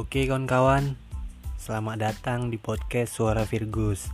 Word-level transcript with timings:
Oke 0.00 0.24
kawan-kawan, 0.24 0.96
selamat 1.60 1.96
datang 2.00 2.48
di 2.48 2.56
podcast 2.56 3.12
Suara 3.12 3.44
Virgus. 3.44 4.08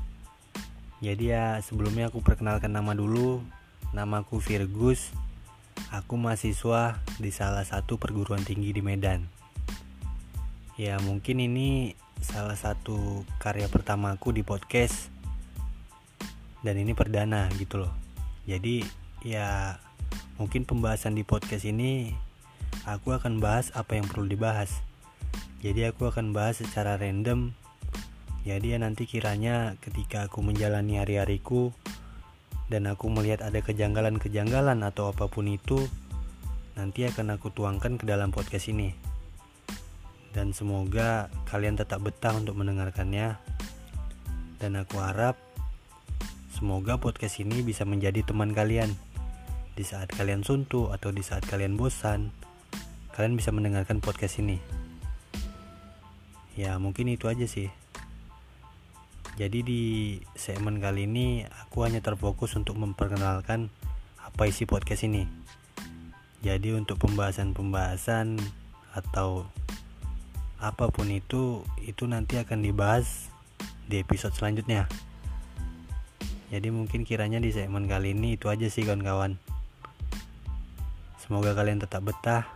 Jadi 0.99 1.31
ya 1.31 1.63
sebelumnya 1.63 2.11
aku 2.11 2.27
perkenalkan 2.27 2.75
nama 2.75 2.91
dulu. 2.91 3.39
Namaku 3.95 4.43
Virgus. 4.43 5.15
Aku 5.95 6.19
mahasiswa 6.19 6.99
di 7.23 7.31
salah 7.31 7.63
satu 7.63 8.03
perguruan 8.03 8.43
tinggi 8.43 8.75
di 8.75 8.83
Medan. 8.83 9.31
Ya 10.75 10.99
mungkin 11.07 11.39
ini 11.39 11.95
salah 12.19 12.59
satu 12.59 13.23
karya 13.39 13.71
pertamaku 13.71 14.35
di 14.35 14.43
podcast 14.43 15.07
dan 16.67 16.83
ini 16.83 16.99
perdana 16.99 17.47
gitu 17.63 17.87
loh. 17.87 17.95
Jadi 18.43 18.83
ya 19.23 19.79
mungkin 20.35 20.67
pembahasan 20.67 21.15
di 21.15 21.23
podcast 21.23 21.63
ini 21.63 22.11
aku 22.91 23.15
akan 23.15 23.39
bahas 23.39 23.71
apa 23.79 23.95
yang 23.95 24.11
perlu 24.11 24.27
dibahas 24.27 24.83
jadi 25.67 25.91
aku 25.91 26.07
akan 26.13 26.31
bahas 26.31 26.63
secara 26.63 26.95
random. 26.95 27.51
Jadi 28.47 28.77
ya 28.77 28.79
nanti 28.79 29.11
kiranya 29.11 29.75
ketika 29.83 30.31
aku 30.31 30.39
menjalani 30.39 31.03
hari-hariku 31.03 31.75
dan 32.71 32.87
aku 32.87 33.11
melihat 33.11 33.43
ada 33.43 33.59
kejanggalan-kejanggalan 33.59 34.87
atau 34.87 35.11
apa 35.11 35.27
pun 35.27 35.51
itu 35.51 35.91
nanti 36.79 37.03
akan 37.09 37.35
aku 37.35 37.51
tuangkan 37.51 37.99
ke 37.99 38.07
dalam 38.07 38.31
podcast 38.31 38.71
ini. 38.71 38.95
Dan 40.31 40.55
semoga 40.55 41.33
kalian 41.51 41.75
tetap 41.75 42.05
betah 42.05 42.37
untuk 42.39 42.55
mendengarkannya. 42.55 43.35
Dan 44.63 44.79
aku 44.79 45.03
harap 45.03 45.35
semoga 46.55 46.95
podcast 47.01 47.43
ini 47.43 47.67
bisa 47.67 47.83
menjadi 47.83 48.23
teman 48.23 48.55
kalian. 48.55 48.95
Di 49.75 49.83
saat 49.83 50.15
kalian 50.15 50.47
suntuk 50.47 50.95
atau 50.95 51.11
di 51.11 51.27
saat 51.27 51.43
kalian 51.43 51.75
bosan 51.75 52.31
kalian 53.17 53.33
bisa 53.33 53.49
mendengarkan 53.49 54.05
podcast 54.05 54.45
ini 54.45 54.61
ya 56.57 56.81
mungkin 56.81 57.13
itu 57.13 57.29
aja 57.29 57.45
sih. 57.45 57.69
Jadi 59.37 59.61
di 59.61 59.83
segmen 60.33 60.81
kali 60.81 61.05
ini 61.05 61.45
aku 61.45 61.85
hanya 61.85 62.01
terfokus 62.01 62.57
untuk 62.57 62.81
memperkenalkan 62.81 63.69
apa 64.17 64.49
isi 64.49 64.65
podcast 64.65 65.05
ini. 65.05 65.29
Jadi 66.41 66.73
untuk 66.73 66.97
pembahasan-pembahasan 67.05 68.41
atau 68.97 69.45
apa 70.57 70.89
pun 70.89 71.13
itu 71.13 71.61
itu 71.85 72.09
nanti 72.09 72.41
akan 72.41 72.65
dibahas 72.65 73.29
di 73.85 74.01
episode 74.01 74.33
selanjutnya. 74.33 74.89
Jadi 76.49 76.73
mungkin 76.73 77.05
kiranya 77.05 77.37
di 77.37 77.53
segmen 77.53 77.85
kali 77.85 78.17
ini 78.17 78.41
itu 78.41 78.49
aja 78.49 78.65
sih 78.73 78.89
kawan-kawan. 78.89 79.37
Semoga 81.21 81.53
kalian 81.53 81.85
tetap 81.85 82.09
betah. 82.09 82.49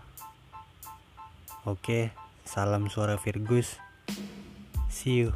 Oke 1.69 2.09
salam 2.49 2.89
suara 2.89 3.21
Virgus 3.21 3.90
See 5.01 5.13
you. 5.13 5.33